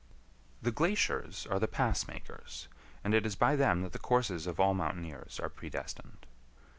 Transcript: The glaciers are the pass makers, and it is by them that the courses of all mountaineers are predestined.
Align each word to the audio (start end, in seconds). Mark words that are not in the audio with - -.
The 0.63 0.71
glaciers 0.71 1.45
are 1.51 1.59
the 1.59 1.67
pass 1.67 2.07
makers, 2.07 2.67
and 3.03 3.13
it 3.13 3.23
is 3.23 3.35
by 3.35 3.55
them 3.55 3.83
that 3.83 3.91
the 3.91 3.99
courses 3.99 4.47
of 4.47 4.59
all 4.59 4.73
mountaineers 4.73 5.39
are 5.39 5.47
predestined. 5.49 6.25